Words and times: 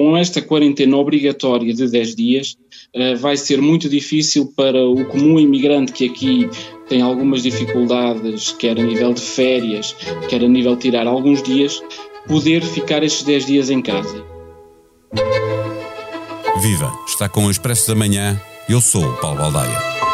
com 0.00 0.16
esta 0.16 0.40
quarentena 0.40 0.96
obrigatória 0.96 1.74
de 1.74 1.86
10 1.86 2.14
dias, 2.14 2.56
uh, 2.96 3.18
vai 3.18 3.36
ser 3.36 3.60
muito 3.60 3.86
difícil 3.86 4.50
para 4.56 4.82
o 4.82 5.04
comum 5.04 5.38
imigrante 5.38 5.92
que 5.92 6.06
aqui 6.06 6.48
tem 6.88 7.02
algumas 7.02 7.42
dificuldades, 7.42 8.50
quer 8.52 8.80
a 8.80 8.82
nível 8.82 9.12
de 9.12 9.20
férias, 9.20 9.94
quer 10.30 10.42
a 10.42 10.48
nível 10.48 10.74
de 10.74 10.80
tirar 10.80 11.06
alguns 11.06 11.42
dias, 11.42 11.82
poder 12.26 12.62
ficar 12.62 13.02
estes 13.02 13.24
10 13.24 13.44
dias 13.44 13.68
em 13.68 13.82
casa. 13.82 14.24
Viva! 16.62 16.90
Está 17.06 17.28
com 17.28 17.44
o 17.44 17.50
Expresso 17.50 17.86
da 17.88 17.94
Manhã. 17.94 18.40
Eu 18.70 18.80
sou 18.80 19.04
o 19.04 19.16
Paulo 19.18 19.36
Baldaia. 19.36 20.09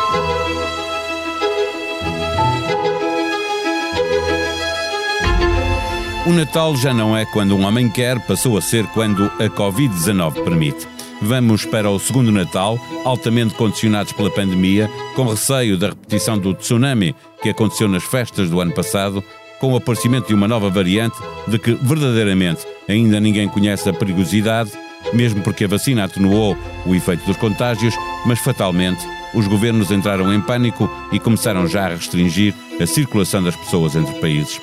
O 6.26 6.32
Natal 6.32 6.74
já 6.74 6.92
não 6.92 7.16
é 7.16 7.24
quando 7.24 7.54
um 7.54 7.64
homem 7.64 7.88
quer, 7.88 8.18
passou 8.18 8.58
a 8.58 8.60
ser 8.60 8.84
quando 8.86 9.26
a 9.38 9.44
Covid-19 9.44 10.42
permite. 10.42 10.88
Vamos 11.22 11.64
para 11.64 11.88
o 11.88 12.00
segundo 12.00 12.32
Natal, 12.32 12.80
altamente 13.04 13.54
condicionados 13.54 14.12
pela 14.12 14.28
pandemia, 14.28 14.90
com 15.14 15.28
receio 15.28 15.78
da 15.78 15.90
repetição 15.90 16.36
do 16.36 16.52
tsunami 16.52 17.14
que 17.40 17.48
aconteceu 17.48 17.86
nas 17.86 18.02
festas 18.02 18.50
do 18.50 18.60
ano 18.60 18.72
passado, 18.72 19.22
com 19.60 19.72
o 19.72 19.76
aparecimento 19.76 20.26
de 20.26 20.34
uma 20.34 20.48
nova 20.48 20.68
variante 20.68 21.16
de 21.46 21.60
que 21.60 21.74
verdadeiramente 21.74 22.66
ainda 22.88 23.20
ninguém 23.20 23.48
conhece 23.48 23.88
a 23.88 23.92
perigosidade, 23.92 24.72
mesmo 25.12 25.42
porque 25.42 25.64
a 25.64 25.68
vacina 25.68 26.02
atenuou 26.02 26.58
o 26.84 26.92
efeito 26.92 27.24
dos 27.24 27.36
contágios, 27.36 27.94
mas 28.26 28.40
fatalmente 28.40 29.06
os 29.32 29.46
governos 29.46 29.92
entraram 29.92 30.34
em 30.34 30.40
pânico 30.40 30.90
e 31.12 31.20
começaram 31.20 31.68
já 31.68 31.86
a 31.86 31.90
restringir 31.90 32.52
a 32.80 32.86
circulação 32.86 33.44
das 33.44 33.54
pessoas 33.54 33.94
entre 33.94 34.12
países. 34.20 34.60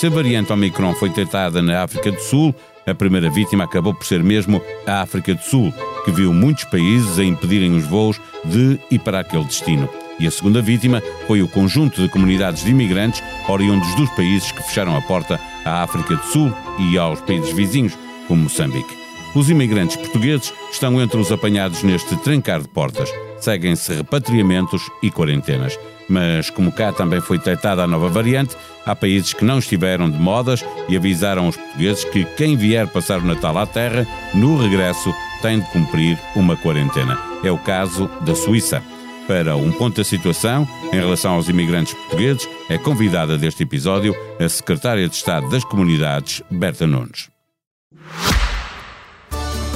Se 0.00 0.06
a 0.06 0.10
variante 0.10 0.50
Omicron 0.50 0.94
foi 0.94 1.10
detectada 1.10 1.60
na 1.60 1.82
África 1.82 2.10
do 2.10 2.18
Sul, 2.22 2.54
a 2.86 2.94
primeira 2.94 3.28
vítima 3.28 3.64
acabou 3.64 3.92
por 3.92 4.06
ser 4.06 4.22
mesmo 4.22 4.58
a 4.86 5.02
África 5.02 5.34
do 5.34 5.42
Sul, 5.42 5.70
que 6.06 6.10
viu 6.10 6.32
muitos 6.32 6.64
países 6.64 7.18
a 7.18 7.22
impedirem 7.22 7.76
os 7.76 7.84
voos 7.84 8.18
de 8.42 8.80
e 8.90 8.98
para 8.98 9.20
aquele 9.20 9.44
destino. 9.44 9.86
E 10.18 10.26
a 10.26 10.30
segunda 10.30 10.62
vítima 10.62 11.02
foi 11.26 11.42
o 11.42 11.48
conjunto 11.48 12.00
de 12.00 12.08
comunidades 12.08 12.64
de 12.64 12.70
imigrantes 12.70 13.22
oriundos 13.46 13.94
dos 13.94 14.08
países 14.12 14.50
que 14.50 14.62
fecharam 14.62 14.96
a 14.96 15.02
porta 15.02 15.38
à 15.66 15.82
África 15.82 16.16
do 16.16 16.24
Sul 16.24 16.50
e 16.78 16.96
aos 16.96 17.20
países 17.20 17.52
vizinhos, 17.52 17.92
como 18.26 18.44
Moçambique. 18.44 18.96
Os 19.34 19.50
imigrantes 19.50 19.96
portugueses 19.96 20.50
estão 20.72 20.98
entre 20.98 21.20
os 21.20 21.30
apanhados 21.30 21.82
neste 21.82 22.16
trancar 22.16 22.62
de 22.62 22.68
portas. 22.68 23.12
Seguem-se 23.40 23.94
repatriamentos 23.94 24.82
e 25.02 25.10
quarentenas 25.10 25.78
mas 26.10 26.50
como 26.50 26.72
cá 26.72 26.92
também 26.92 27.20
foi 27.20 27.38
detectada 27.38 27.84
a 27.84 27.86
nova 27.86 28.08
variante, 28.08 28.56
há 28.84 28.96
países 28.96 29.32
que 29.32 29.44
não 29.44 29.60
estiveram 29.60 30.10
de 30.10 30.18
modas 30.18 30.64
e 30.88 30.96
avisaram 30.96 31.46
os 31.46 31.56
portugueses 31.56 32.04
que 32.04 32.24
quem 32.36 32.56
vier 32.56 32.88
passar 32.88 33.20
o 33.20 33.24
Natal 33.24 33.56
à 33.56 33.64
terra, 33.64 34.04
no 34.34 34.60
regresso, 34.60 35.14
tem 35.40 35.60
de 35.60 35.66
cumprir 35.70 36.18
uma 36.34 36.56
quarentena. 36.56 37.16
É 37.44 37.50
o 37.50 37.58
caso 37.58 38.10
da 38.22 38.34
Suíça. 38.34 38.82
Para 39.28 39.54
um 39.54 39.70
ponto 39.70 39.98
da 39.98 40.04
situação, 40.04 40.66
em 40.92 40.96
relação 40.96 41.34
aos 41.34 41.48
imigrantes 41.48 41.94
portugueses, 41.94 42.48
é 42.68 42.76
convidada 42.76 43.38
deste 43.38 43.62
episódio 43.62 44.12
a 44.40 44.48
Secretária 44.48 45.08
de 45.08 45.14
Estado 45.14 45.48
das 45.48 45.62
Comunidades, 45.62 46.42
Berta 46.50 46.84
Nunes. 46.88 47.39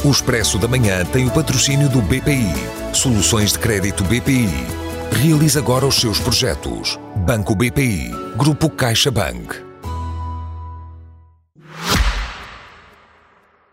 O 0.04 0.10
Expresso 0.10 0.58
da 0.58 0.68
Manhã 0.68 1.04
tem 1.06 1.26
o 1.26 1.30
patrocínio 1.30 1.88
do 1.88 2.02
BPI. 2.02 2.52
Soluções 2.92 3.52
de 3.52 3.58
crédito 3.58 4.04
BPI 4.04 4.84
Realize 5.22 5.56
agora 5.56 5.86
os 5.86 5.94
seus 5.94 6.18
projetos. 6.18 6.98
Banco 7.24 7.54
BPI. 7.54 8.10
Grupo 8.36 8.68
CaixaBank. 8.68 9.62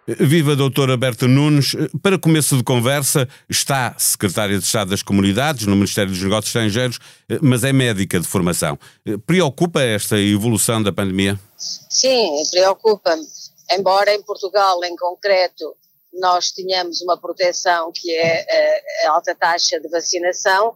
Viva 0.08 0.52
a 0.54 0.56
doutora 0.56 0.96
Berta 0.96 1.28
Nunes. 1.28 1.76
Para 2.02 2.18
começo 2.18 2.56
de 2.56 2.64
conversa, 2.64 3.28
está 3.50 3.96
secretária 3.98 4.58
de 4.58 4.64
Estado 4.64 4.92
das 4.92 5.02
Comunidades 5.02 5.66
no 5.66 5.76
Ministério 5.76 6.12
dos 6.12 6.22
Negócios 6.22 6.48
Estrangeiros, 6.48 7.00
mas 7.42 7.64
é 7.64 7.74
médica 7.74 8.20
de 8.20 8.28
formação. 8.28 8.78
Preocupa 9.26 9.82
esta 9.82 10.20
evolução 10.20 10.82
da 10.82 10.92
pandemia? 10.92 11.40
Sim, 11.58 12.30
preocupa-me. 12.52 13.26
Embora 13.72 14.14
em 14.14 14.22
Portugal, 14.22 14.84
em 14.84 14.96
concreto, 14.96 15.76
nós 16.14 16.52
tenhamos 16.52 17.02
uma 17.02 17.18
proteção 17.20 17.92
que 17.94 18.14
é 18.16 19.06
a 19.06 19.12
alta 19.12 19.34
taxa 19.36 19.80
de 19.80 19.88
vacinação, 19.88 20.76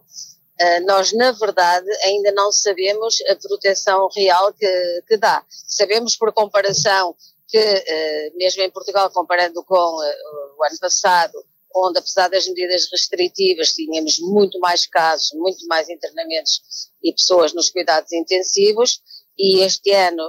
Uh, 0.58 0.86
nós, 0.86 1.12
na 1.12 1.32
verdade, 1.32 1.86
ainda 2.02 2.32
não 2.32 2.50
sabemos 2.50 3.22
a 3.28 3.36
proteção 3.36 4.08
real 4.08 4.54
que, 4.54 5.02
que 5.06 5.18
dá. 5.18 5.44
Sabemos 5.50 6.16
por 6.16 6.32
comparação 6.32 7.14
que, 7.46 7.58
uh, 7.58 8.38
mesmo 8.38 8.62
em 8.62 8.70
Portugal, 8.70 9.10
comparando 9.10 9.62
com 9.64 9.74
o 9.74 10.64
ano 10.64 10.78
passado, 10.80 11.44
onde, 11.74 11.98
apesar 11.98 12.28
das 12.28 12.48
medidas 12.48 12.88
restritivas, 12.90 13.74
tínhamos 13.74 14.18
muito 14.18 14.58
mais 14.58 14.86
casos, 14.86 15.30
muito 15.34 15.66
mais 15.66 15.90
internamentos 15.90 16.62
e 17.04 17.12
pessoas 17.12 17.52
nos 17.52 17.68
cuidados 17.68 18.10
intensivos, 18.12 19.02
e 19.38 19.60
este 19.60 19.92
ano, 19.92 20.22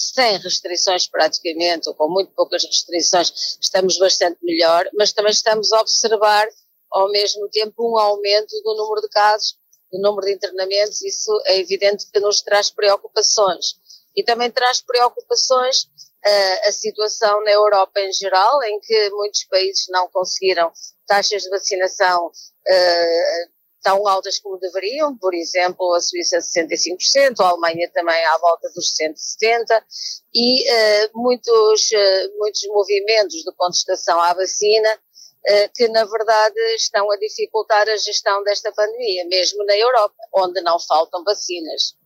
sem 0.00 0.38
restrições 0.38 1.06
praticamente, 1.06 1.88
ou 1.88 1.94
com 1.94 2.08
muito 2.08 2.32
poucas 2.32 2.64
restrições, 2.64 3.58
estamos 3.60 3.98
bastante 3.98 4.38
melhor, 4.42 4.88
mas 4.94 5.12
também 5.12 5.32
estamos 5.32 5.72
a 5.72 5.80
observar 5.80 6.48
ao 6.90 7.10
mesmo 7.10 7.48
tempo 7.48 7.92
um 7.92 7.98
aumento 7.98 8.60
do 8.62 8.74
número 8.76 9.02
de 9.02 9.08
casos, 9.08 9.56
do 9.92 10.00
número 10.00 10.26
de 10.26 10.34
internamentos, 10.34 11.02
isso 11.02 11.30
é 11.46 11.58
evidente 11.58 12.06
que 12.10 12.20
nos 12.20 12.40
traz 12.40 12.70
preocupações. 12.70 13.76
E 14.16 14.24
também 14.24 14.50
traz 14.50 14.80
preocupações 14.80 15.82
uh, 15.82 16.68
a 16.68 16.72
situação 16.72 17.42
na 17.44 17.50
Europa 17.50 18.00
em 18.00 18.12
geral, 18.12 18.62
em 18.64 18.80
que 18.80 19.10
muitos 19.10 19.44
países 19.44 19.86
não 19.88 20.08
conseguiram 20.08 20.72
taxas 21.06 21.42
de 21.42 21.50
vacinação 21.50 22.26
uh, 22.26 23.59
tão 23.82 24.06
altas 24.06 24.38
como 24.38 24.58
deveriam, 24.58 25.16
por 25.16 25.34
exemplo, 25.34 25.94
a 25.94 26.00
Suíça 26.00 26.38
65%, 26.38 27.40
a 27.40 27.48
Alemanha 27.48 27.90
também 27.92 28.24
à 28.26 28.38
volta 28.38 28.70
dos 28.74 28.92
170%, 28.94 29.82
e 30.34 30.62
uh, 30.62 31.10
muitos, 31.14 31.90
uh, 31.90 32.38
muitos 32.38 32.66
movimentos 32.68 33.36
de 33.42 33.52
contestação 33.56 34.20
à 34.20 34.32
vacina 34.34 34.98
eh, 35.46 35.68
que 35.68 35.88
na 35.88 36.04
verdade 36.04 36.60
estão 36.76 37.10
a 37.10 37.16
dificultar 37.16 37.88
a 37.88 37.96
gestão 37.96 38.42
desta 38.44 38.70
pandemia, 38.72 39.24
mesmo 39.26 39.64
na 39.64 39.74
Europa, 39.74 40.14
onde 40.34 40.60
não 40.60 40.78
faltam 40.78 41.24
vacinas. 41.24 41.96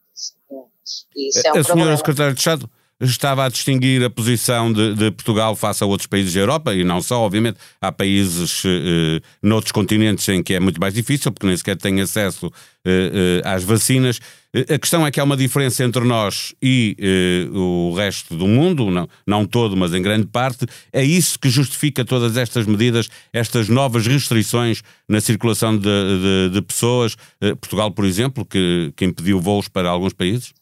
Isso 1.16 1.46
é 1.46 1.52
um 1.52 1.58
a 1.58 1.64
senhora 1.64 1.96
Secretária 1.96 2.32
de 2.32 2.38
Estado 2.38 2.70
estava 3.00 3.44
a 3.44 3.48
distinguir 3.48 4.02
a 4.04 4.10
posição 4.10 4.72
de, 4.72 4.94
de, 4.94 5.10
Portugal 5.10 5.54
face 5.56 5.82
a 5.82 5.86
outros 5.86 6.06
países 6.06 6.32
da 6.32 6.40
Europa, 6.40 6.74
e 6.74 6.84
não 6.84 7.00
só, 7.00 7.20
obviamente, 7.20 7.58
há 7.80 7.90
países 7.90 8.62
eh, 8.64 9.20
noutros 9.42 9.72
continentes 9.72 10.28
em 10.28 10.42
que 10.42 10.54
é 10.54 10.60
muito 10.60 10.80
mais 10.80 10.94
difícil, 10.94 11.32
porque 11.32 11.46
nem 11.46 11.56
sequer 11.56 11.76
têm 11.76 12.00
acesso 12.00 12.50
eh, 12.84 13.40
eh, 13.44 13.48
às 13.48 13.64
vacinas. 13.64 14.20
A 14.54 14.78
questão 14.78 15.04
é 15.04 15.10
que 15.10 15.18
há 15.18 15.24
uma 15.24 15.36
diferença 15.36 15.82
entre 15.82 16.04
nós 16.04 16.54
e 16.62 16.96
eh, 17.00 17.48
o 17.52 17.92
resto 17.96 18.36
do 18.36 18.46
mundo, 18.46 18.88
não, 18.88 19.08
não 19.26 19.44
todo, 19.44 19.76
mas 19.76 19.92
em 19.92 20.00
grande 20.00 20.26
parte. 20.26 20.64
É 20.92 21.02
isso 21.02 21.36
que 21.40 21.50
justifica 21.50 22.04
todas 22.04 22.36
estas 22.36 22.64
medidas, 22.64 23.08
estas 23.32 23.68
novas 23.68 24.06
restrições 24.06 24.80
na 25.08 25.20
circulação 25.20 25.76
de, 25.76 25.82
de, 25.82 26.50
de 26.52 26.62
pessoas. 26.62 27.16
Eh, 27.40 27.56
Portugal, 27.56 27.90
por 27.90 28.04
exemplo, 28.04 28.44
que, 28.44 28.92
que 28.94 29.04
impediu 29.04 29.40
voos 29.40 29.66
para 29.66 29.88
alguns 29.88 30.12
países? 30.12 30.52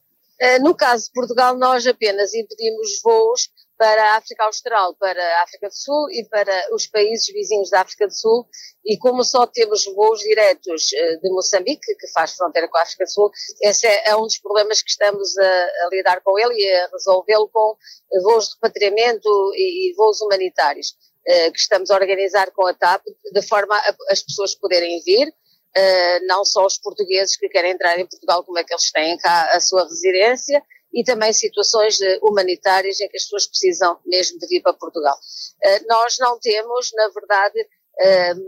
Eh, 0.43 0.59
no 0.59 0.75
caso 0.75 1.05
de 1.05 1.13
Portugal, 1.13 1.57
nós 1.57 1.87
apenas 1.87 2.35
impedimos 2.35 3.01
voos 3.01 3.49
para 3.79 4.03
a 4.11 4.17
África 4.17 4.43
Austral, 4.45 4.93
para 4.97 5.23
a 5.39 5.43
África 5.45 5.69
do 5.69 5.75
Sul 5.75 6.11
e 6.11 6.25
para 6.29 6.75
os 6.75 6.89
países 6.89 7.27
vizinhos 7.33 7.71
da 7.71 7.83
África 7.83 8.09
do 8.09 8.13
Sul. 8.13 8.45
E 8.85 8.99
como 8.99 9.23
só 9.23 9.47
temos 9.47 9.85
voos 9.85 10.19
diretos 10.19 10.93
eh, 10.93 11.17
de 11.19 11.31
Moçambique, 11.31 11.95
que 11.95 12.09
faz 12.09 12.35
fronteira 12.35 12.67
com 12.69 12.77
a 12.77 12.83
África 12.83 13.05
do 13.05 13.11
Sul, 13.11 13.31
esse 13.61 13.87
é, 13.87 14.09
é 14.09 14.17
um 14.17 14.23
dos 14.23 14.39
problemas 14.39 14.83
que 14.83 14.91
estamos 14.91 15.39
a, 15.39 15.45
a 15.45 15.89
lidar 15.93 16.21
com 16.23 16.37
ele 16.37 16.55
e 16.55 16.75
a 16.75 16.89
resolvê-lo 16.89 17.49
com 17.49 17.77
voos 18.25 18.49
de 18.49 18.55
repatriamento 18.55 19.29
e, 19.55 19.91
e 19.91 19.95
voos 19.95 20.21
humanitários 20.21 20.97
eh, 21.25 21.53
que 21.53 21.61
estamos 21.61 21.89
a 21.93 21.95
organizar 21.95 22.51
com 22.51 22.67
a 22.67 22.75
TAP, 22.75 23.05
de 23.33 23.43
forma 23.43 23.77
a 23.77 23.95
as 24.11 24.23
pessoas 24.23 24.57
poderem 24.57 25.01
vir, 25.05 25.33
uh, 25.77 26.27
não 26.27 26.45
só 26.45 26.67
os 26.67 26.79
portugueses 26.79 27.37
que 27.37 27.49
querem 27.49 27.73
entrar 27.73 27.99
em 27.99 28.07
Portugal, 28.07 28.45
como 28.45 28.59
é 28.59 28.65
que 28.65 28.73
eles 28.73 28.91
têm 28.91 29.17
cá 29.19 29.51
a 29.53 29.61
sua 29.61 29.85
residência, 29.85 30.63
e 30.93 31.03
também 31.03 31.33
situações 31.33 31.99
uh, 32.01 32.19
humanitárias 32.23 33.01
em 33.01 33.09
que 33.09 33.17
as 33.17 33.25
pessoas 33.25 33.47
precisam 33.47 33.99
mesmo 34.05 34.39
de 34.39 34.47
vir 34.47 34.63
para 34.63 34.75
Portugal. 34.75 35.17
Uh, 35.17 35.87
nós 35.89 36.19
não 36.19 36.39
temos, 36.39 36.91
na 36.95 37.09
verdade, 37.09 37.67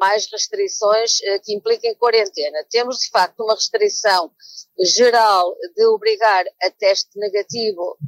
mais 0.01 0.27
restrições 0.33 1.19
que 1.45 1.55
impliquem 1.55 1.95
quarentena. 1.97 2.65
Temos, 2.71 3.01
de 3.01 3.11
facto, 3.11 3.41
uma 3.41 3.55
restrição 3.55 4.33
geral 4.81 5.55
de 5.77 5.85
obrigar 5.85 6.47
a 6.63 6.71
teste 6.71 7.11
negativo 7.19 7.99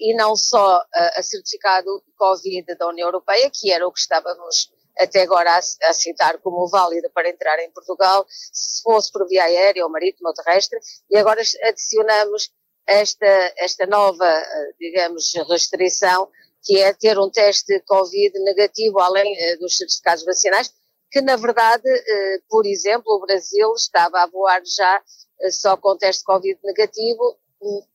e 0.00 0.16
não 0.16 0.34
só 0.34 0.82
a 0.92 1.22
certificado 1.22 2.02
Covid 2.16 2.74
da 2.76 2.88
União 2.88 3.06
Europeia, 3.06 3.50
que 3.52 3.70
era 3.70 3.86
o 3.86 3.92
que 3.92 4.00
estávamos 4.00 4.72
até 5.02 5.22
agora 5.22 5.50
a, 5.52 5.58
a 5.58 5.92
citar 5.92 6.38
como 6.38 6.68
válida 6.68 7.10
para 7.14 7.28
entrar 7.28 7.58
em 7.60 7.70
Portugal, 7.70 8.24
se 8.28 8.82
fosse 8.82 9.10
por 9.12 9.26
via 9.28 9.44
aérea 9.44 9.84
ou 9.84 9.90
marítima 9.90 10.30
ou 10.30 10.34
terrestre, 10.34 10.78
e 11.10 11.16
agora 11.16 11.42
adicionamos 11.64 12.50
esta, 12.86 13.52
esta 13.56 13.86
nova, 13.86 14.42
digamos, 14.78 15.32
restrição 15.48 16.28
que 16.62 16.80
é 16.80 16.92
ter 16.92 17.18
um 17.18 17.30
teste 17.30 17.80
Covid 17.80 18.38
negativo 18.40 19.00
além 19.00 19.32
uh, 19.32 19.58
dos 19.58 19.76
certificados 19.76 20.24
vacinais, 20.24 20.72
que 21.10 21.20
na 21.20 21.36
verdade, 21.36 21.88
uh, 21.88 22.42
por 22.48 22.64
exemplo, 22.66 23.12
o 23.12 23.20
Brasil 23.20 23.72
estava 23.74 24.22
a 24.22 24.26
voar 24.26 24.62
já 24.64 25.02
só 25.50 25.76
com 25.76 25.96
teste 25.96 26.22
Covid 26.24 26.58
negativo, 26.62 27.36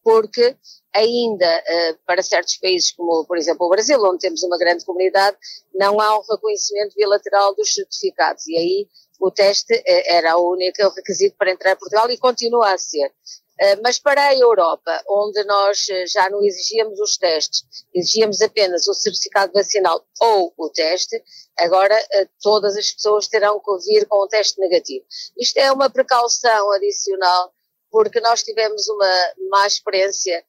porque 0.04 0.56
ainda 0.94 1.64
para 2.06 2.24
certos 2.24 2.58
países, 2.58 2.92
como 2.92 3.26
por 3.26 3.38
exemplo 3.38 3.68
o 3.68 3.70
Brasil, 3.70 4.02
onde 4.04 4.20
temos 4.20 4.42
uma 4.44 4.58
grande 4.58 4.86
comunidade, 4.86 5.38
não 5.76 6.00
há 6.00 6.18
um 6.18 6.24
reconhecimento 6.30 6.96
bilateral 6.96 7.54
dos 7.56 7.74
certificados 7.74 8.48
e 8.48 8.58
aí 8.58 8.88
o 9.20 9.30
teste 9.32 9.82
era 9.86 10.38
o 10.38 10.52
único 10.52 10.90
requisito 10.96 11.36
para 11.38 11.52
entrar 11.52 11.74
em 11.74 11.78
Portugal 11.78 12.10
e 12.10 12.18
continua 12.18 12.74
a 12.74 12.78
ser. 12.78 13.12
Eh, 13.60 13.76
mas 13.84 13.98
para 13.98 14.22
a 14.22 14.36
Europa, 14.36 15.04
onde 15.10 15.44
nós 15.46 15.90
eh, 15.90 16.06
já 16.06 16.30
não 16.30 16.44
exigíamos 16.44 17.00
os 17.00 17.18
testes, 17.18 17.66
exigíamos 17.94 18.40
apenas 18.42 18.88
o 18.88 18.94
certificado 18.94 19.52
vacinal 19.52 20.06
ou 20.20 20.54
o 20.56 20.70
teste, 20.70 21.24
agora 21.58 21.96
eh, 22.12 22.28
todas 22.40 22.78
as 22.78 22.92
pessoas 22.92 23.28
terão 23.28 23.60
que 23.60 23.78
vir 23.86 24.06
com 24.06 24.20
o 24.20 24.28
teste 24.28 24.60
negativo. 24.60 25.04
Isto 25.40 25.58
é 25.58 25.72
uma 25.72 25.90
precaução 25.90 26.72
adicional, 26.74 27.52
porque 27.92 28.20
nós 28.20 28.44
tivemos 28.44 28.88
uma 28.88 29.34
má 29.50 29.68
experiência 29.68 30.44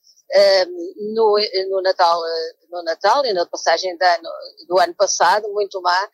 um, 0.67 1.14
no, 1.14 1.38
no, 1.70 1.82
Natal, 1.82 2.20
no 2.70 2.82
Natal 2.82 3.25
e 3.25 3.32
na 3.32 3.46
passagem 3.46 3.96
ano, 4.00 4.31
do 4.67 4.79
ano 4.79 4.94
passado, 4.94 5.49
muito 5.52 5.81
má, 5.81 6.11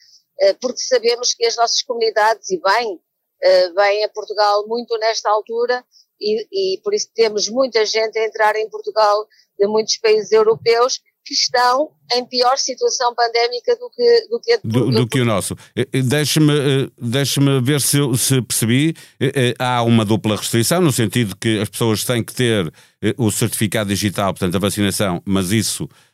porque 0.60 0.78
sabemos 0.78 1.34
que 1.34 1.44
as 1.46 1.56
nossas 1.56 1.82
comunidades, 1.82 2.50
e 2.50 2.60
bem, 2.60 3.00
vêm 3.74 4.04
a 4.04 4.08
Portugal 4.08 4.66
muito 4.66 4.96
nesta 4.98 5.30
altura, 5.30 5.84
e, 6.20 6.74
e 6.76 6.80
por 6.82 6.94
isso 6.94 7.08
temos 7.14 7.48
muita 7.48 7.84
gente 7.84 8.18
a 8.18 8.24
entrar 8.24 8.56
em 8.56 8.68
Portugal 8.70 9.26
de 9.58 9.66
muitos 9.66 9.96
países 9.98 10.32
europeus 10.32 11.00
que 11.24 11.32
estão 11.32 11.90
em 12.12 12.24
pior 12.26 12.58
situação 12.58 13.14
pandémica 13.14 13.74
do 13.76 13.90
que, 13.90 14.28
do 14.28 14.40
que, 14.40 14.60
do, 14.62 14.90
do 14.90 15.06
que 15.06 15.20
o 15.20 15.24
nosso. 15.24 15.56
Eh, 15.74 15.88
eh, 15.92 16.02
deixe-me 16.02 16.52
eh, 16.52 16.90
deixe 17.00 17.40
ver 17.62 17.80
se, 17.80 17.98
se 18.16 18.42
percebi. 18.42 18.94
Há 19.58 19.82
uma 19.82 20.04
dupla 20.04 20.36
restrição, 20.36 20.80
no 20.80 20.92
sentido 20.92 21.34
que 21.36 21.60
as 21.60 21.68
pessoas 21.68 22.04
têm 22.04 22.22
que 22.22 22.34
ter 22.34 22.72
o 23.16 23.30
certificado 23.30 23.88
digital, 23.88 24.32
portanto, 24.32 24.54
a 24.54 24.58
vacinação, 24.58 25.22
mas 25.24 25.50
isso 25.50 25.88
eh, 25.88 25.88
eh, 25.88 26.13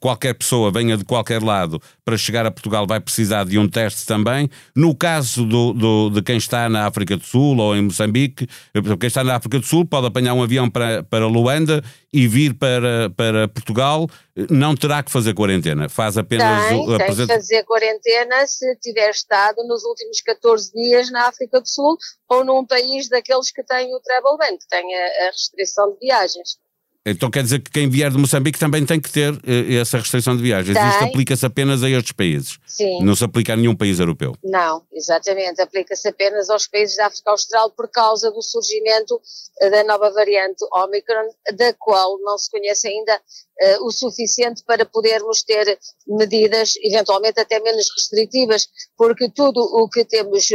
qualquer 0.00 0.34
pessoa, 0.34 0.70
venha 0.70 0.96
de 0.96 1.04
qualquer 1.04 1.42
lado, 1.42 1.80
para 2.04 2.16
chegar 2.16 2.46
a 2.46 2.50
Portugal 2.50 2.86
vai 2.86 3.00
precisar 3.00 3.44
de 3.44 3.58
um 3.58 3.68
teste 3.68 4.06
também. 4.06 4.50
No 4.74 4.94
caso 4.94 5.44
do, 5.44 5.72
do, 5.72 6.10
de 6.10 6.22
quem 6.22 6.36
está 6.36 6.68
na 6.68 6.86
África 6.86 7.16
do 7.16 7.24
Sul 7.24 7.58
ou 7.58 7.74
em 7.74 7.82
Moçambique, 7.82 8.46
eh, 8.74 8.96
quem 8.98 9.06
está 9.06 9.24
na 9.24 9.36
África 9.36 9.58
do 9.58 9.64
Sul 9.64 9.84
pode 9.84 10.06
apanhar 10.06 10.34
um 10.34 10.42
avião 10.42 10.68
para, 10.70 11.02
para 11.04 11.26
Luanda 11.26 11.82
e 12.12 12.26
vir 12.26 12.54
para, 12.54 13.10
para 13.10 13.48
Portugal, 13.48 14.08
não 14.50 14.74
terá 14.74 15.02
que 15.02 15.10
fazer 15.10 15.34
quarentena, 15.34 15.88
faz 15.88 16.16
apenas... 16.16 16.68
Tem, 16.68 16.78
o, 16.78 16.98
tem 16.98 17.14
que 17.14 17.26
fazer 17.26 17.64
quarentena 17.64 18.46
se 18.46 18.76
tiver 18.76 19.10
estado 19.10 19.56
nos 19.66 19.84
últimos 19.84 20.20
14 20.20 20.72
dias 20.72 21.10
na 21.10 21.28
África 21.28 21.60
do 21.60 21.68
Sul 21.68 21.96
ou 22.28 22.44
num 22.44 22.64
país 22.64 23.08
daqueles 23.08 23.50
que 23.50 23.62
têm 23.64 23.94
o 23.94 24.00
travel 24.00 24.36
ban, 24.38 24.56
que 24.56 24.68
tem 24.68 24.94
a, 24.94 25.28
a 25.28 25.30
restrição 25.30 25.92
de 25.92 25.98
viagens. 25.98 26.58
Então 27.08 27.30
quer 27.30 27.44
dizer 27.44 27.60
que 27.60 27.70
quem 27.70 27.88
vier 27.88 28.10
de 28.10 28.18
Moçambique 28.18 28.58
também 28.58 28.84
tem 28.84 29.00
que 29.00 29.08
ter 29.08 29.32
uh, 29.32 29.80
essa 29.80 29.98
restrição 29.98 30.36
de 30.36 30.42
viagens. 30.42 30.76
Tem. 30.76 30.88
Isto 30.88 31.04
aplica-se 31.04 31.46
apenas 31.46 31.84
a 31.84 31.88
estes 31.88 32.10
países. 32.10 32.58
Sim. 32.66 33.04
Não 33.04 33.14
se 33.14 33.22
aplica 33.22 33.52
a 33.52 33.56
nenhum 33.56 33.76
país 33.76 34.00
europeu. 34.00 34.34
Não, 34.42 34.82
exatamente. 34.92 35.62
Aplica-se 35.62 36.08
apenas 36.08 36.50
aos 36.50 36.66
países 36.66 36.96
da 36.96 37.06
África 37.06 37.30
Austral 37.30 37.70
por 37.70 37.88
causa 37.88 38.28
do 38.32 38.42
surgimento 38.42 39.14
uh, 39.14 39.70
da 39.70 39.84
nova 39.84 40.10
variante 40.10 40.64
Omicron, 40.72 41.28
da 41.56 41.72
qual 41.74 42.18
não 42.22 42.36
se 42.36 42.50
conhece 42.50 42.88
ainda 42.88 43.14
uh, 43.14 43.86
o 43.86 43.92
suficiente 43.92 44.64
para 44.66 44.84
podermos 44.84 45.44
ter 45.44 45.78
medidas 46.08 46.74
eventualmente 46.82 47.38
até 47.38 47.60
menos 47.60 47.88
restritivas, 47.96 48.68
porque 48.98 49.30
tudo 49.30 49.60
o 49.60 49.88
que 49.88 50.04
temos 50.04 50.48